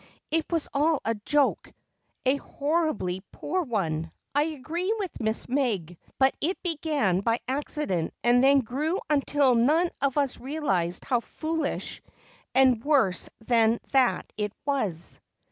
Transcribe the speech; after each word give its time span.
"It 0.31 0.51
was 0.51 0.67
all 0.73 0.99
a 1.05 1.13
joke, 1.13 1.71
a 2.25 2.37
horribly 2.37 3.21
poor 3.31 3.61
one, 3.61 4.11
I 4.33 4.45
agree 4.45 4.91
with 4.97 5.19
Miss 5.21 5.47
Meg. 5.47 5.95
But 6.17 6.33
it 6.41 6.57
began 6.63 7.19
by 7.19 7.37
accident 7.47 8.11
and 8.23 8.43
then 8.43 8.61
grew 8.61 8.99
until 9.11 9.53
none 9.53 9.91
of 10.01 10.17
us 10.17 10.39
realized 10.39 11.05
how 11.05 11.19
foolish 11.19 12.01
and 12.55 12.83
worse 12.83 13.29
than 13.45 13.79
that 13.91 14.25
it 14.37 14.53
was. 14.65 15.19